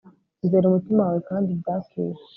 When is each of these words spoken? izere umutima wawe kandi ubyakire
izere 0.45 0.65
umutima 0.67 1.01
wawe 1.05 1.19
kandi 1.29 1.47
ubyakire 1.55 2.19